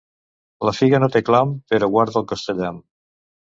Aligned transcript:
La 0.67 0.73
figa 0.77 1.01
no 1.03 1.09
té 1.17 1.21
clam, 1.27 1.53
però 1.75 1.91
guarda 1.99 2.19
el 2.25 2.29
costellam. 2.35 2.83